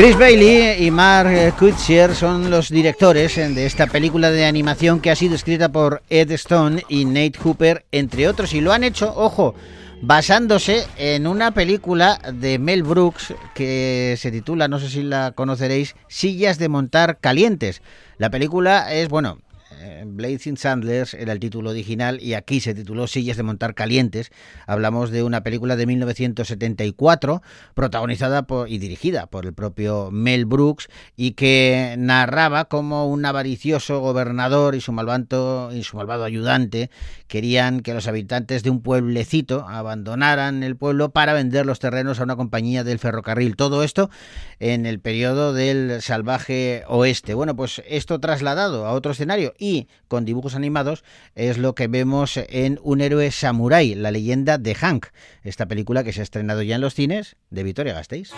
Chris 0.00 0.16
Bailey 0.16 0.86
y 0.86 0.90
Mark 0.90 1.56
Kutcher 1.58 2.14
son 2.14 2.50
los 2.50 2.70
directores 2.70 3.36
de 3.36 3.66
esta 3.66 3.86
película 3.86 4.30
de 4.30 4.46
animación 4.46 4.98
que 4.98 5.10
ha 5.10 5.14
sido 5.14 5.34
escrita 5.34 5.70
por 5.70 6.02
Ed 6.08 6.30
Stone 6.30 6.82
y 6.88 7.04
Nate 7.04 7.38
Hooper, 7.38 7.84
entre 7.92 8.26
otros, 8.26 8.54
y 8.54 8.62
lo 8.62 8.72
han 8.72 8.82
hecho, 8.82 9.12
ojo, 9.14 9.54
basándose 10.00 10.86
en 10.96 11.26
una 11.26 11.50
película 11.50 12.18
de 12.32 12.58
Mel 12.58 12.82
Brooks 12.82 13.34
que 13.54 14.14
se 14.16 14.30
titula, 14.30 14.68
no 14.68 14.78
sé 14.78 14.88
si 14.88 15.02
la 15.02 15.32
conoceréis, 15.32 15.94
Sillas 16.08 16.58
de 16.58 16.70
montar 16.70 17.18
calientes. 17.20 17.82
La 18.16 18.30
película 18.30 18.94
es, 18.94 19.10
bueno, 19.10 19.36
eh, 19.80 20.04
Blazing 20.06 20.56
Sandlers 20.56 21.14
era 21.14 21.32
el 21.32 21.40
título 21.40 21.70
original 21.70 22.20
y 22.22 22.34
aquí 22.34 22.60
se 22.60 22.74
tituló 22.74 23.06
Sillas 23.06 23.36
de 23.36 23.42
montar 23.42 23.74
calientes. 23.74 24.30
Hablamos 24.66 25.10
de 25.10 25.22
una 25.22 25.42
película 25.42 25.76
de 25.76 25.86
1974 25.86 27.42
protagonizada 27.74 28.46
por, 28.46 28.68
y 28.68 28.78
dirigida 28.78 29.26
por 29.26 29.46
el 29.46 29.54
propio 29.54 30.10
Mel 30.10 30.44
Brooks 30.44 30.88
y 31.16 31.32
que 31.32 31.94
narraba 31.98 32.66
cómo 32.66 33.08
un 33.08 33.24
avaricioso 33.24 34.00
gobernador 34.00 34.74
y 34.74 34.80
su 34.80 34.92
malvado, 34.92 35.72
y 35.72 35.82
su 35.82 35.96
malvado 35.96 36.24
ayudante 36.24 36.90
querían 37.30 37.80
que 37.80 37.94
los 37.94 38.08
habitantes 38.08 38.64
de 38.64 38.70
un 38.70 38.82
pueblecito 38.82 39.64
abandonaran 39.68 40.64
el 40.64 40.76
pueblo 40.76 41.10
para 41.10 41.32
vender 41.32 41.64
los 41.64 41.78
terrenos 41.78 42.18
a 42.18 42.24
una 42.24 42.34
compañía 42.34 42.82
del 42.82 42.98
ferrocarril. 42.98 43.54
Todo 43.54 43.84
esto 43.84 44.10
en 44.58 44.84
el 44.84 44.98
periodo 44.98 45.54
del 45.54 46.02
salvaje 46.02 46.82
oeste. 46.88 47.34
Bueno, 47.34 47.54
pues 47.54 47.82
esto 47.86 48.18
trasladado 48.18 48.84
a 48.84 48.92
otro 48.92 49.12
escenario 49.12 49.54
y 49.58 49.86
con 50.08 50.24
dibujos 50.24 50.56
animados 50.56 51.04
es 51.36 51.56
lo 51.56 51.76
que 51.76 51.86
vemos 51.86 52.36
en 52.36 52.80
Un 52.82 53.00
héroe 53.00 53.30
samurái, 53.30 53.94
la 53.94 54.10
leyenda 54.10 54.58
de 54.58 54.74
Hank, 54.74 55.06
esta 55.44 55.66
película 55.66 56.02
que 56.02 56.12
se 56.12 56.20
ha 56.20 56.24
estrenado 56.24 56.62
ya 56.62 56.74
en 56.74 56.80
los 56.80 56.94
cines 56.94 57.36
de 57.50 57.62
Vitoria 57.62 57.94
Gasteiz. 57.94 58.32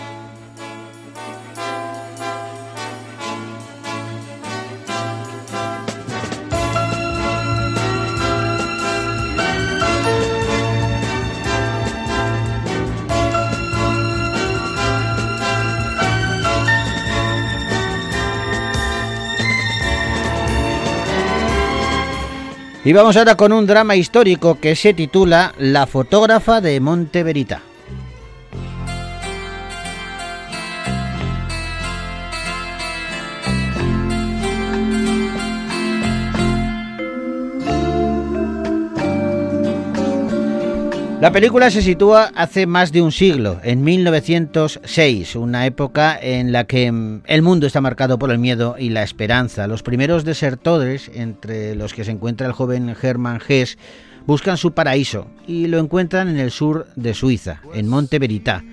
Y 22.85 22.93
vamos 22.93 23.17
ahora 23.17 23.37
con 23.37 23.53
un 23.53 23.65
drama 23.65 23.95
histórico 23.95 24.59
que 24.59 24.75
se 24.75 24.93
titula 24.93 25.55
La 25.57 25.87
fotógrafa 25.87 26.61
de 26.61 26.81
Monte 26.81 27.23
La 41.23 41.31
película 41.31 41.71
se 41.71 41.83
sitúa 41.83 42.33
hace 42.35 42.67
más 42.67 42.91
de 42.91 43.01
un 43.01 43.13
siglo, 43.13 43.61
en 43.63 43.85
1906, 43.85 45.37
una 45.37 45.67
época 45.67 46.19
en 46.21 46.51
la 46.51 46.65
que 46.65 46.91
mm, 46.91 47.23
el 47.27 47.43
mundo 47.43 47.69
está 47.69 47.81
marcado 47.81 48.19
por 48.19 48.33
el 48.33 48.41
miedo 48.41 48.75
y 48.77 48.89
la 48.89 49.05
esperanza. 49.05 49.69
Los 49.69 49.85
primeros 49.85 50.25
desertores, 50.25 51.13
entre 51.15 51.77
los 51.77 51.95
que 51.95 52.03
se 52.03 52.11
encuentra 52.11 52.49
el 52.49 52.53
joven 52.53 52.93
Hermann 53.01 53.41
Hesse, 53.47 53.79
buscan 54.27 54.57
su 54.57 54.73
paraíso 54.73 55.29
y 55.47 55.69
lo 55.69 55.79
encuentran 55.79 56.29
en 56.29 56.41
el 56.41 56.51
sur 56.51 56.89
de 56.97 57.15
Suiza, 57.15 57.61
en 57.73 57.87
Monte 57.87 58.19
Verità. 58.19 58.65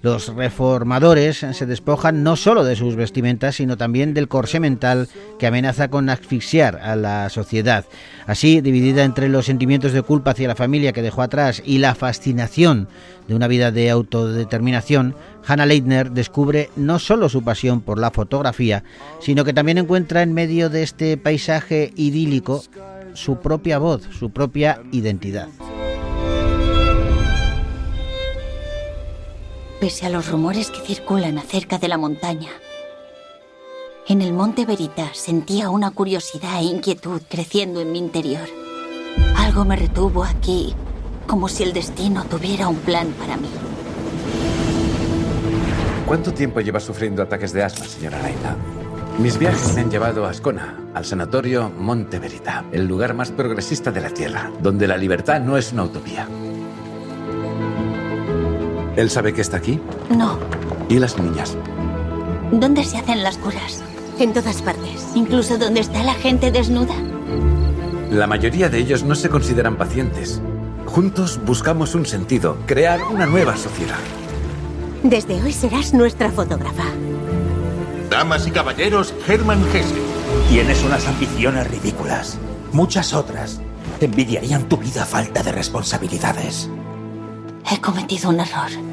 Los 0.00 0.34
reformadores 0.34 1.38
se 1.38 1.66
despojan 1.66 2.22
no 2.22 2.36
solo 2.36 2.64
de 2.64 2.76
sus 2.76 2.94
vestimentas, 2.94 3.56
sino 3.56 3.76
también 3.76 4.14
del 4.14 4.28
corsé 4.28 4.60
mental 4.60 5.08
que 5.38 5.46
amenaza 5.46 5.88
con 5.88 6.08
asfixiar 6.08 6.76
a 6.76 6.94
la 6.94 7.28
sociedad. 7.30 7.84
Así, 8.26 8.60
dividida 8.60 9.04
entre 9.04 9.28
los 9.28 9.46
sentimientos 9.46 9.92
de 9.92 10.02
culpa 10.02 10.32
hacia 10.32 10.48
la 10.48 10.54
familia 10.54 10.92
que 10.92 11.02
dejó 11.02 11.22
atrás 11.22 11.62
y 11.64 11.78
la 11.78 11.94
fascinación 11.94 12.88
de 13.26 13.34
una 13.34 13.48
vida 13.48 13.72
de 13.72 13.90
autodeterminación, 13.90 15.16
Hannah 15.46 15.66
Leitner 15.66 16.12
descubre 16.12 16.70
no 16.76 16.98
solo 16.98 17.28
su 17.28 17.42
pasión 17.42 17.80
por 17.80 17.98
la 17.98 18.10
fotografía, 18.10 18.84
sino 19.20 19.44
que 19.44 19.52
también 19.52 19.78
encuentra 19.78 20.22
en 20.22 20.32
medio 20.32 20.70
de 20.70 20.82
este 20.82 21.16
paisaje 21.16 21.92
idílico 21.96 22.62
su 23.14 23.40
propia 23.40 23.78
voz, 23.78 24.02
su 24.16 24.30
propia 24.30 24.80
identidad. 24.92 25.48
Pese 29.80 30.06
a 30.06 30.10
los 30.10 30.28
rumores 30.28 30.70
que 30.70 30.80
circulan 30.80 31.38
acerca 31.38 31.78
de 31.78 31.86
la 31.86 31.98
montaña, 31.98 32.50
en 34.08 34.22
el 34.22 34.32
monte 34.32 34.64
Veritas 34.64 35.18
sentía 35.18 35.70
una 35.70 35.92
curiosidad 35.92 36.58
e 36.60 36.64
inquietud 36.64 37.20
creciendo 37.28 37.80
en 37.80 37.92
mi 37.92 37.98
interior. 37.98 38.48
Algo 39.36 39.64
me 39.64 39.76
retuvo 39.76 40.24
aquí, 40.24 40.74
como 41.26 41.46
si 41.46 41.62
el 41.62 41.72
destino 41.72 42.24
tuviera 42.24 42.66
un 42.66 42.78
plan 42.78 43.08
para 43.20 43.36
mí. 43.36 43.50
¿Cuánto 46.06 46.32
tiempo 46.32 46.60
lleva 46.60 46.80
sufriendo 46.80 47.22
ataques 47.22 47.52
de 47.52 47.62
asma, 47.62 47.84
señora 47.84 48.20
Laila? 48.20 48.56
Mis 49.18 49.38
viajes 49.38 49.74
me 49.74 49.82
han 49.82 49.90
llevado 49.90 50.24
a 50.24 50.30
Ascona, 50.30 50.90
al 50.94 51.04
sanatorio 51.04 51.70
Monte 51.70 52.18
Verita, 52.18 52.64
el 52.72 52.86
lugar 52.86 53.14
más 53.14 53.30
progresista 53.30 53.92
de 53.92 54.00
la 54.00 54.10
Tierra, 54.10 54.50
donde 54.60 54.88
la 54.88 54.96
libertad 54.96 55.40
no 55.40 55.56
es 55.56 55.72
una 55.72 55.84
utopía. 55.84 56.26
¿Él 58.98 59.10
sabe 59.10 59.32
que 59.32 59.42
está 59.42 59.58
aquí? 59.58 59.80
No, 60.10 60.36
¿Y 60.88 60.98
las 60.98 61.16
niñas? 61.18 61.56
¿dónde 62.50 62.82
se 62.82 62.98
hacen 62.98 63.22
las 63.22 63.38
curas? 63.38 63.80
En 64.18 64.32
todas 64.32 64.60
partes. 64.60 65.12
Incluso 65.14 65.56
donde 65.56 65.78
está 65.78 66.02
la 66.02 66.14
gente 66.14 66.50
desnuda. 66.50 66.94
La 68.10 68.26
mayoría 68.26 68.68
de 68.68 68.78
ellos 68.78 69.04
no 69.04 69.14
se 69.14 69.28
consideran 69.28 69.76
pacientes. 69.76 70.40
Juntos 70.86 71.38
buscamos 71.44 71.94
un 71.94 72.06
sentido, 72.06 72.56
crear 72.66 73.00
una 73.04 73.26
nueva 73.26 73.56
sociedad. 73.56 74.00
Desde 75.04 75.40
hoy 75.44 75.52
serás 75.52 75.94
nuestra 75.94 76.32
fotógrafa. 76.32 76.86
Damas 78.10 78.48
y 78.48 78.50
caballeros, 78.50 79.14
Hermann 79.28 79.62
Hesse. 79.72 79.94
Tienes 80.48 80.82
unas 80.82 81.06
ambiciones 81.06 81.70
ridículas. 81.70 82.36
Muchas 82.72 83.14
otras 83.14 83.60
envidiarían 84.00 84.68
tu 84.68 84.76
vida 84.76 85.04
a 85.04 85.06
falta 85.06 85.44
de 85.44 85.52
responsabilidades. 85.52 86.68
He 87.70 87.80
cometido 87.80 88.30
un 88.30 88.40
error. 88.40 88.87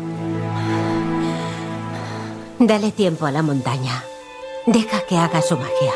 Dale 2.59 2.91
tiempo 2.91 3.25
a 3.25 3.31
la 3.31 3.41
montaña. 3.41 4.01
Deja 4.65 5.01
que 5.01 5.17
haga 5.17 5.41
su 5.41 5.57
magia. 5.57 5.91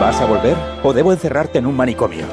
¿Vas 0.00 0.20
a 0.20 0.26
volver 0.26 0.56
o 0.82 0.92
debo 0.92 1.12
encerrarte 1.12 1.58
en 1.58 1.66
un 1.66 1.76
manicomio? 1.76 2.26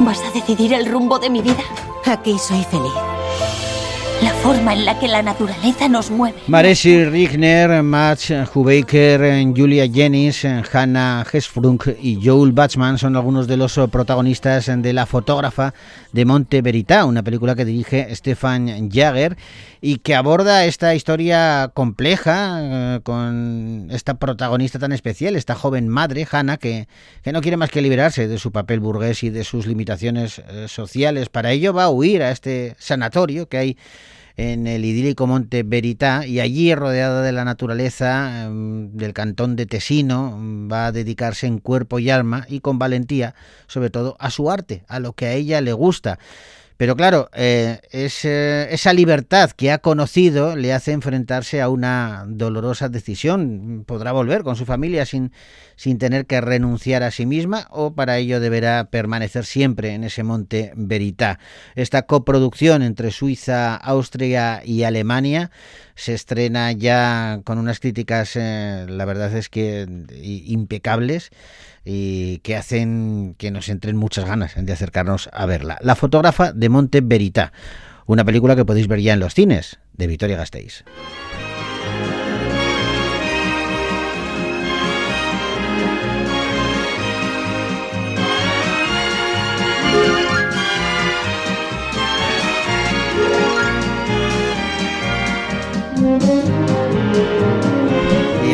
¿Vas 0.00 0.20
a 0.22 0.30
decidir 0.32 0.72
el 0.74 0.86
rumbo 0.86 1.18
de 1.18 1.30
mi 1.30 1.42
vida? 1.42 1.62
Aquí 2.06 2.38
soy 2.38 2.64
feliz. 2.64 3.09
Forma 4.42 4.72
en 4.72 4.86
la 4.86 4.98
que 4.98 5.06
la 5.06 5.22
naturaleza 5.22 5.86
nos 5.86 6.10
mueve. 6.10 6.38
Maresi 6.46 7.04
Rigner, 7.04 7.82
Max 7.82 8.32
Hubaker, 8.54 9.20
Julia 9.54 9.86
Jennings, 9.86 10.46
Hannah 10.72 11.26
Hesfrunk 11.30 11.88
y 12.00 12.18
Joel 12.24 12.52
Batchman 12.52 12.96
son 12.96 13.16
algunos 13.16 13.46
de 13.46 13.58
los 13.58 13.78
protagonistas 13.92 14.70
de 14.74 14.92
La 14.94 15.04
fotógrafa 15.04 15.74
de 16.12 16.24
Monte 16.24 16.62
Verità, 16.62 17.04
una 17.04 17.22
película 17.22 17.54
que 17.54 17.66
dirige 17.66 18.14
Stefan 18.16 18.90
Jager 18.90 19.36
y 19.82 19.98
que 19.98 20.14
aborda 20.14 20.64
esta 20.64 20.94
historia 20.94 21.70
compleja 21.74 22.60
eh, 22.96 23.00
con 23.02 23.88
esta 23.90 24.14
protagonista 24.14 24.78
tan 24.78 24.92
especial, 24.92 25.36
esta 25.36 25.54
joven 25.54 25.86
madre, 25.86 26.26
Hannah, 26.30 26.56
que, 26.56 26.88
que 27.22 27.32
no 27.32 27.42
quiere 27.42 27.58
más 27.58 27.70
que 27.70 27.82
liberarse 27.82 28.26
de 28.26 28.38
su 28.38 28.52
papel 28.52 28.80
burgués 28.80 29.22
y 29.22 29.28
de 29.28 29.44
sus 29.44 29.66
limitaciones 29.66 30.38
eh, 30.48 30.66
sociales. 30.66 31.28
Para 31.28 31.52
ello 31.52 31.74
va 31.74 31.84
a 31.84 31.90
huir 31.90 32.22
a 32.22 32.30
este 32.30 32.74
sanatorio 32.78 33.46
que 33.46 33.58
hay 33.58 33.76
en 34.40 34.66
el 34.66 34.86
idílico 34.86 35.26
monte 35.26 35.62
Verità 35.64 36.26
y 36.26 36.40
allí, 36.40 36.74
rodeada 36.74 37.20
de 37.20 37.30
la 37.30 37.44
naturaleza 37.44 38.44
em, 38.44 38.90
del 38.92 39.12
cantón 39.12 39.54
de 39.54 39.66
Tesino, 39.66 40.38
va 40.70 40.86
a 40.86 40.92
dedicarse 40.92 41.46
en 41.46 41.58
cuerpo 41.58 41.98
y 41.98 42.08
alma 42.08 42.46
y 42.48 42.60
con 42.60 42.78
valentía, 42.78 43.34
sobre 43.66 43.90
todo, 43.90 44.16
a 44.18 44.30
su 44.30 44.50
arte, 44.50 44.82
a 44.88 44.98
lo 44.98 45.12
que 45.12 45.26
a 45.26 45.34
ella 45.34 45.60
le 45.60 45.74
gusta. 45.74 46.18
Pero 46.80 46.96
claro, 46.96 47.28
eh, 47.34 47.78
es, 47.90 48.24
esa 48.24 48.94
libertad 48.94 49.50
que 49.50 49.70
ha 49.70 49.80
conocido 49.80 50.56
le 50.56 50.72
hace 50.72 50.92
enfrentarse 50.92 51.60
a 51.60 51.68
una 51.68 52.24
dolorosa 52.26 52.88
decisión. 52.88 53.84
Podrá 53.86 54.12
volver 54.12 54.44
con 54.44 54.56
su 54.56 54.64
familia 54.64 55.04
sin, 55.04 55.30
sin 55.76 55.98
tener 55.98 56.24
que 56.24 56.40
renunciar 56.40 57.02
a 57.02 57.10
sí 57.10 57.26
misma 57.26 57.66
o 57.68 57.92
para 57.92 58.16
ello 58.16 58.40
deberá 58.40 58.88
permanecer 58.88 59.44
siempre 59.44 59.92
en 59.92 60.04
ese 60.04 60.22
monte 60.22 60.72
Verità. 60.74 61.38
Esta 61.74 62.06
coproducción 62.06 62.80
entre 62.80 63.10
Suiza, 63.10 63.76
Austria 63.76 64.62
y 64.64 64.84
Alemania 64.84 65.50
se 65.96 66.14
estrena 66.14 66.72
ya 66.72 67.42
con 67.44 67.58
unas 67.58 67.78
críticas, 67.78 68.36
eh, 68.36 68.86
la 68.88 69.04
verdad 69.04 69.36
es 69.36 69.50
que 69.50 69.86
impecables 70.22 71.30
y 71.84 72.38
que 72.38 72.56
hacen 72.56 73.34
que 73.38 73.50
nos 73.50 73.68
entren 73.68 73.96
muchas 73.96 74.24
ganas 74.24 74.52
de 74.56 74.72
acercarnos 74.72 75.30
a 75.32 75.46
verla. 75.46 75.78
La 75.80 75.96
fotógrafa 75.96 76.52
de 76.52 76.68
Monte 76.68 77.00
Verita, 77.00 77.52
una 78.06 78.24
película 78.24 78.56
que 78.56 78.64
podéis 78.64 78.88
ver 78.88 79.00
ya 79.00 79.14
en 79.14 79.20
los 79.20 79.34
cines 79.34 79.78
de 79.94 80.06
Victoria 80.06 80.36
Gasteiz. 80.36 80.84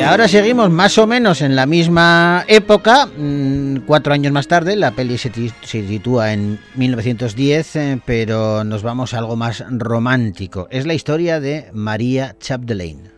Ahora 0.07 0.29
seguimos 0.29 0.71
más 0.71 0.99
o 0.99 1.07
menos 1.07 1.43
en 1.43 1.57
la 1.57 1.67
misma 1.67 2.45
época, 2.49 3.07
mm, 3.07 3.79
cuatro 3.87 4.13
años 4.13 4.33
más 4.33 4.49
tarde, 4.49 4.77
la 4.77 4.93
peli 4.93 5.19
se, 5.19 5.31
sitúa 5.63 6.33
en 6.33 6.59
1910, 6.75 7.77
eh, 7.77 8.01
pero 8.05 8.65
nos 8.65 8.83
vamos 8.83 9.15
a 9.15 9.19
algo 9.19 9.37
más 9.37 9.65
romántico. 9.69 10.69
Es 10.71 10.87
la 10.87 10.95
historia 10.95 11.41
de 11.41 11.69
María 11.73 12.37
Chapdelaine. 12.39 13.16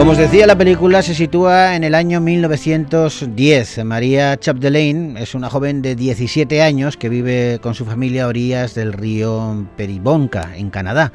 Como 0.00 0.12
os 0.12 0.16
decía, 0.16 0.46
la 0.46 0.56
película 0.56 1.02
se 1.02 1.14
sitúa 1.14 1.76
en 1.76 1.84
el 1.84 1.94
año 1.94 2.22
1910. 2.22 3.84
María 3.84 4.34
Chapdelaine 4.38 5.18
es 5.18 5.34
una 5.34 5.50
joven 5.50 5.82
de 5.82 5.94
17 5.94 6.62
años 6.62 6.96
que 6.96 7.10
vive 7.10 7.58
con 7.60 7.74
su 7.74 7.84
familia 7.84 8.24
a 8.24 8.28
orillas 8.28 8.74
del 8.74 8.94
río 8.94 9.66
Peribonka, 9.76 10.56
en 10.56 10.70
Canadá. 10.70 11.12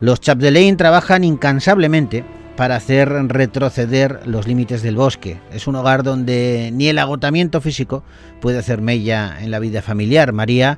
Los 0.00 0.20
Chapdelaine 0.20 0.76
trabajan 0.76 1.22
incansablemente 1.22 2.24
para 2.56 2.74
hacer 2.74 3.08
retroceder 3.08 4.26
los 4.26 4.48
límites 4.48 4.82
del 4.82 4.96
bosque. 4.96 5.38
Es 5.52 5.68
un 5.68 5.76
hogar 5.76 6.02
donde 6.02 6.70
ni 6.72 6.88
el 6.88 6.98
agotamiento 6.98 7.60
físico 7.60 8.02
puede 8.40 8.58
hacer 8.58 8.80
mella 8.80 9.36
en 9.42 9.52
la 9.52 9.60
vida 9.60 9.80
familiar. 9.80 10.32
María 10.32 10.76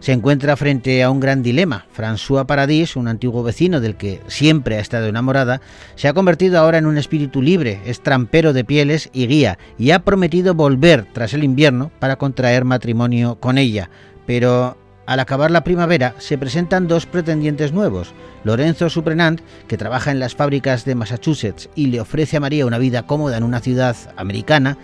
se 0.00 0.12
encuentra 0.12 0.56
frente 0.56 1.02
a 1.02 1.10
un 1.10 1.20
gran 1.20 1.42
dilema. 1.42 1.86
François 1.96 2.46
Paradis, 2.46 2.96
un 2.96 3.08
antiguo 3.08 3.42
vecino 3.42 3.80
del 3.80 3.96
que 3.96 4.20
siempre 4.26 4.76
ha 4.76 4.80
estado 4.80 5.06
enamorada, 5.06 5.60
se 5.96 6.08
ha 6.08 6.14
convertido 6.14 6.58
ahora 6.58 6.78
en 6.78 6.86
un 6.86 6.98
espíritu 6.98 7.42
libre, 7.42 7.80
es 7.84 8.00
trampero 8.00 8.52
de 8.52 8.64
pieles 8.64 9.10
y 9.12 9.26
guía, 9.26 9.58
y 9.78 9.90
ha 9.90 10.00
prometido 10.00 10.54
volver 10.54 11.06
tras 11.12 11.34
el 11.34 11.44
invierno 11.44 11.90
para 11.98 12.16
contraer 12.16 12.64
matrimonio 12.64 13.36
con 13.40 13.58
ella. 13.58 13.90
Pero 14.26 14.76
al 15.06 15.20
acabar 15.20 15.50
la 15.50 15.64
primavera 15.64 16.14
se 16.18 16.36
presentan 16.36 16.86
dos 16.86 17.06
pretendientes 17.06 17.72
nuevos. 17.72 18.12
Lorenzo 18.44 18.90
Suprenant, 18.90 19.40
que 19.66 19.78
trabaja 19.78 20.10
en 20.10 20.20
las 20.20 20.34
fábricas 20.34 20.84
de 20.84 20.94
Massachusetts 20.94 21.70
y 21.74 21.86
le 21.86 22.00
ofrece 22.00 22.36
a 22.36 22.40
María 22.40 22.66
una 22.66 22.78
vida 22.78 23.06
cómoda 23.06 23.36
en 23.38 23.42
una 23.42 23.60
ciudad 23.60 23.96
americana, 24.16 24.76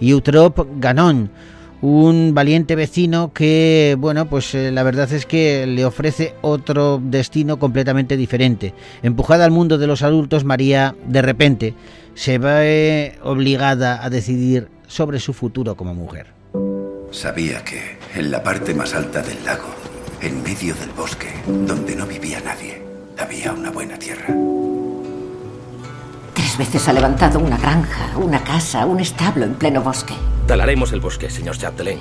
y 0.00 0.10
Eutrop 0.10 0.66
Ganon, 0.78 1.30
un 1.82 2.32
valiente 2.34 2.74
vecino 2.74 3.32
que, 3.32 3.96
bueno, 3.98 4.28
pues 4.28 4.54
eh, 4.54 4.70
la 4.72 4.82
verdad 4.82 5.12
es 5.12 5.26
que 5.26 5.66
le 5.66 5.84
ofrece 5.84 6.34
otro 6.42 7.00
destino 7.02 7.58
completamente 7.58 8.16
diferente. 8.16 8.74
Empujada 9.02 9.44
al 9.44 9.50
mundo 9.50 9.78
de 9.78 9.86
los 9.86 10.02
adultos, 10.02 10.44
María, 10.44 10.94
de 11.06 11.22
repente, 11.22 11.74
se 12.14 12.38
ve 12.38 13.18
obligada 13.22 14.04
a 14.04 14.10
decidir 14.10 14.68
sobre 14.86 15.20
su 15.20 15.32
futuro 15.32 15.76
como 15.76 15.94
mujer. 15.94 16.28
Sabía 17.10 17.62
que 17.62 17.98
en 18.14 18.30
la 18.30 18.42
parte 18.42 18.74
más 18.74 18.94
alta 18.94 19.22
del 19.22 19.44
lago, 19.44 19.68
en 20.22 20.42
medio 20.42 20.74
del 20.74 20.90
bosque, 20.90 21.28
donde 21.66 21.94
no 21.94 22.06
vivía 22.06 22.40
nadie, 22.40 22.82
había 23.18 23.52
una 23.52 23.70
buena 23.70 23.98
tierra. 23.98 24.34
Tres 26.56 26.72
veces 26.72 26.88
ha 26.88 26.94
levantado 26.94 27.38
una 27.38 27.58
granja, 27.58 28.16
una 28.16 28.42
casa, 28.42 28.86
un 28.86 28.98
establo 28.98 29.44
en 29.44 29.56
pleno 29.56 29.82
bosque. 29.82 30.14
Talaremos 30.46 30.90
el 30.92 31.00
bosque, 31.00 31.28
señor 31.28 31.58
Chapdelaine. 31.58 32.00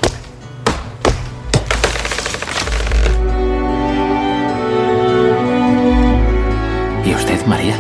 ¿Y 7.04 7.14
usted, 7.14 7.46
María? 7.48 7.76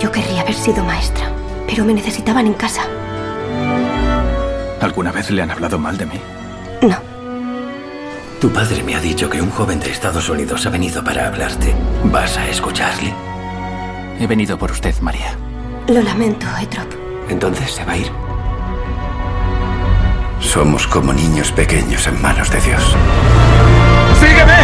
Yo 0.00 0.12
querría 0.12 0.42
haber 0.42 0.52
sido 0.52 0.84
maestra, 0.84 1.32
pero 1.66 1.86
me 1.86 1.94
necesitaban 1.94 2.46
en 2.46 2.54
casa. 2.54 2.82
¿Alguna 4.82 5.12
vez 5.12 5.30
le 5.30 5.40
han 5.40 5.50
hablado 5.50 5.78
mal 5.78 5.96
de 5.96 6.04
mí? 6.04 6.20
No. 6.82 6.98
Tu 8.38 8.50
padre 8.50 8.82
me 8.82 8.96
ha 8.96 9.00
dicho 9.00 9.30
que 9.30 9.40
un 9.40 9.50
joven 9.50 9.80
de 9.80 9.90
Estados 9.90 10.28
Unidos 10.28 10.66
ha 10.66 10.68
venido 10.68 11.02
para 11.02 11.28
hablarte. 11.28 11.74
¿Vas 12.04 12.36
a 12.36 12.46
escucharle? 12.50 13.14
He 14.20 14.26
venido 14.26 14.58
por 14.58 14.72
usted, 14.72 14.94
María. 15.00 15.38
Lo 15.88 16.00
lamento, 16.00 16.46
Etrop. 16.60 16.92
Entonces 17.28 17.72
se 17.72 17.84
va 17.84 17.92
a 17.92 17.96
ir. 17.96 18.10
Somos 20.40 20.86
como 20.86 21.12
niños 21.12 21.50
pequeños 21.52 22.06
en 22.06 22.20
manos 22.20 22.50
de 22.50 22.60
Dios. 22.60 22.96
¡Sígueme! 24.20 24.58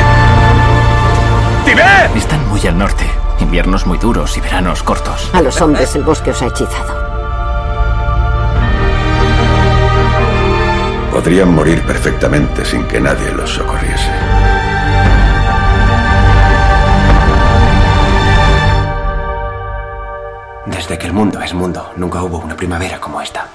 ¡Tibet! 1.65 2.17
Están 2.17 2.49
muy 2.49 2.61
al 2.67 2.79
norte. 2.79 3.05
Inviernos 3.41 3.87
muy 3.87 3.99
duros 3.99 4.37
y 4.37 4.41
veranos 4.41 4.83
cortos. 4.83 5.31
A 5.33 5.43
los 5.43 5.61
hombres 5.61 5.95
el 5.95 6.03
bosque 6.03 6.31
os 6.31 6.43
ha 6.43 6.47
hechizado. 6.47 7.09
Podrían 11.13 11.55
morir 11.55 11.83
perfectamente 11.83 12.65
sin 12.65 12.85
que 12.85 13.01
nadie 13.01 13.33
los 13.33 13.51
socorriese. 13.51 14.48
Desde 20.89 21.01
que 21.01 21.07
el 21.09 21.13
mundo 21.13 21.43
es 21.43 21.53
mundo, 21.53 21.93
nunca 21.99 22.23
hubo 22.23 22.39
una 22.39 22.57
primavera 22.57 22.99
como 22.99 23.21
esta. 23.21 23.47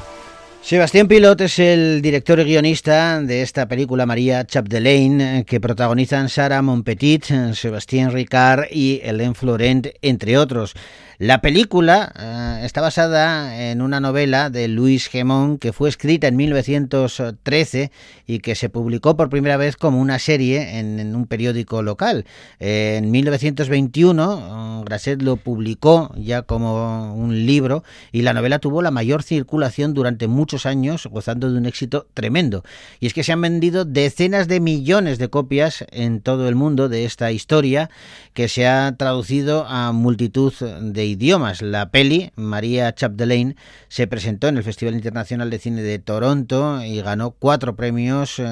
Sebastián 0.61 1.07
Pilot 1.07 1.41
es 1.41 1.57
el 1.57 1.99
director 2.03 2.39
y 2.39 2.43
guionista 2.43 3.19
de 3.21 3.41
esta 3.41 3.67
película 3.67 4.05
María 4.05 4.45
Chapdelaine 4.45 5.43
que 5.43 5.59
protagonizan 5.59 6.29
Sara 6.29 6.61
Monpetit, 6.61 7.25
Sebastián 7.55 8.11
Ricard 8.11 8.65
y 8.69 9.01
Hélène 9.03 9.33
Florent, 9.33 9.87
entre 10.03 10.37
otros. 10.37 10.75
La 11.23 11.39
película 11.39 12.12
eh, 12.19 12.65
está 12.65 12.81
basada 12.81 13.71
en 13.71 13.81
una 13.81 14.01
novela 14.01 14.49
de 14.49 14.67
Luis 14.67 15.07
Gemón 15.07 15.57
que 15.57 15.71
fue 15.71 15.88
escrita 15.88 16.27
en 16.27 16.36
1913 16.36 17.91
y 18.27 18.39
que 18.39 18.55
se 18.55 18.67
publicó 18.67 19.15
por 19.15 19.29
primera 19.29 19.55
vez 19.55 19.77
como 19.77 20.01
una 20.01 20.19
serie 20.19 20.79
en, 20.79 21.15
un 21.15 21.25
periódico 21.25 21.81
local. 21.81 22.25
Eh, 22.59 22.95
en 22.97 23.09
1921 23.09 24.81
eh, 24.81 24.83
Grasset 24.83 25.21
lo 25.21 25.38
publicó 25.38 26.13
ya 26.17 26.41
como 26.41 27.15
un 27.15 27.45
libro 27.45 27.86
y 28.12 28.23
la 28.23 28.33
novela 28.33 28.59
tuvo 28.59 28.81
la 28.81 28.91
mayor 28.91 29.23
circulación 29.23 29.93
durante 29.93 30.27
muchos 30.27 30.65
años, 30.65 31.07
gozando 31.09 31.49
de 31.49 31.57
un 31.57 31.65
éxito 31.65 32.05
tremendo. 32.13 32.65
Y 32.99 33.07
es 33.07 33.13
que 33.13 33.23
se 33.23 33.31
han 33.31 33.39
vendido 33.39 33.86
decenas 33.86 34.49
de 34.49 34.59
millones 34.59 35.19
de 35.19 35.29
copias 35.29 35.86
en 35.91 36.19
todo 36.19 36.49
el 36.49 36.55
mundo 36.55 36.89
de 36.89 37.05
esta 37.05 37.31
historia 37.31 37.89
que 38.33 38.49
se 38.49 38.67
ha 38.67 38.93
traducido 38.97 39.65
a 39.69 39.93
multitud 39.93 40.53
de 40.81 41.12
idiomas. 41.13 41.62
La 41.62 41.89
peli, 41.89 42.32
María 42.36 42.93
Chapdelaine, 42.93 43.56
se 43.88 44.08
presentó 44.08 44.47
en 44.47 44.58
el 44.58 44.63
Festival 44.63 44.93
Internacional 44.93 45.49
de 45.49 45.60
Cine 45.60 45.82
de 45.82 45.99
Toronto 45.99 46.84
y 46.84 47.02
ganó 47.02 47.32
cuatro 47.32 47.76
premios, 47.76 48.36
eh, 48.39 48.43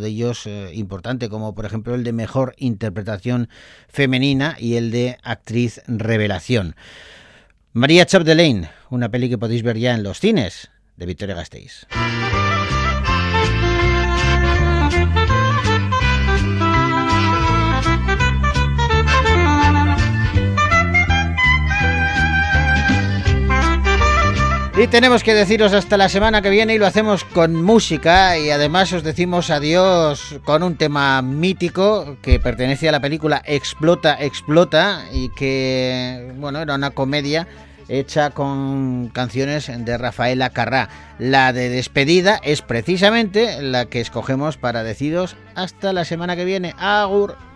de 0.00 0.08
ellos 0.08 0.46
eh, 0.46 0.70
importantes, 0.74 1.28
como 1.28 1.54
por 1.54 1.64
ejemplo 1.64 1.94
el 1.94 2.04
de 2.04 2.12
Mejor 2.12 2.54
Interpretación 2.58 3.48
Femenina 3.88 4.56
y 4.58 4.74
el 4.74 4.90
de 4.90 5.18
Actriz 5.22 5.80
Revelación. 5.86 6.74
María 7.72 8.04
Chapdelaine, 8.04 8.68
una 8.90 9.08
peli 9.10 9.28
que 9.28 9.38
podéis 9.38 9.62
ver 9.62 9.78
ya 9.78 9.94
en 9.94 10.02
los 10.02 10.18
cines 10.18 10.70
de 10.96 11.06
Victoria 11.06 11.34
Gasteiz. 11.34 11.86
Y 24.80 24.86
tenemos 24.86 25.22
que 25.22 25.34
deciros 25.34 25.74
hasta 25.74 25.98
la 25.98 26.08
semana 26.08 26.40
que 26.40 26.48
viene 26.48 26.72
y 26.72 26.78
lo 26.78 26.86
hacemos 26.86 27.24
con 27.24 27.54
música 27.54 28.38
y 28.38 28.48
además 28.48 28.90
os 28.94 29.02
decimos 29.02 29.50
adiós 29.50 30.40
con 30.46 30.62
un 30.62 30.76
tema 30.76 31.20
mítico 31.20 32.16
que 32.22 32.40
pertenece 32.40 32.88
a 32.88 32.92
la 32.92 33.00
película 33.00 33.42
Explota, 33.44 34.16
Explota 34.18 35.04
y 35.12 35.28
que, 35.34 36.32
bueno, 36.38 36.60
era 36.60 36.76
una 36.76 36.92
comedia 36.92 37.46
hecha 37.90 38.30
con 38.30 39.10
canciones 39.12 39.70
de 39.70 39.98
Rafaela 39.98 40.48
Carrá. 40.48 40.88
La 41.18 41.52
de 41.52 41.68
despedida 41.68 42.40
es 42.42 42.62
precisamente 42.62 43.60
la 43.60 43.84
que 43.84 44.00
escogemos 44.00 44.56
para 44.56 44.82
deciros 44.82 45.36
hasta 45.56 45.92
la 45.92 46.06
semana 46.06 46.36
que 46.36 46.46
viene. 46.46 46.74
Agur. 46.78 47.49